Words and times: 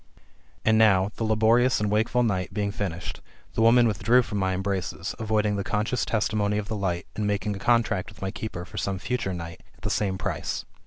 And 0.65 0.79
now, 0.79 1.11
the 1.17 1.23
laborious 1.23 1.79
and 1.79 1.91
wakeful 1.91 2.23
night 2.23 2.55
being 2.55 2.71
finished, 2.71 3.21
the 3.53 3.61
woman 3.61 3.87
withdrew 3.87 4.23
from 4.23 4.39
my 4.39 4.55
embraces, 4.55 5.13
avoiding 5.19 5.57
the 5.57 5.63
conscious 5.63 6.05
testimony 6.05 6.57
of 6.57 6.67
the 6.69 6.75
light, 6.75 7.05
and 7.15 7.27
making 7.27 7.55
a 7.55 7.59
contract 7.59 8.09
with 8.09 8.19
my 8.19 8.31
keeper 8.31 8.65
for 8.65 8.77
some 8.77 8.97
future 8.97 9.31
night, 9.31 9.61
at 9.75 9.81
the 9.83 9.91
same 9.91 10.17
price. 10.17 10.65